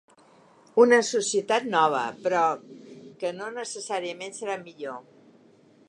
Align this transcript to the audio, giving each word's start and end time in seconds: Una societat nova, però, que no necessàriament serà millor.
Una 0.83 0.97
societat 1.09 1.67
nova, 1.75 1.99
però, 2.25 2.41
que 3.23 3.35
no 3.43 3.51
necessàriament 3.59 4.37
serà 4.41 4.61
millor. 4.65 5.03